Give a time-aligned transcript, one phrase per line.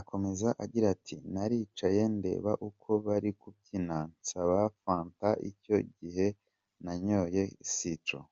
[0.00, 6.26] Akomeza agira ati “Naricaye ndeba uko bari kubyina, nsaba Fanta, icyo gihe
[6.84, 7.42] nanyoye
[7.72, 8.26] citron.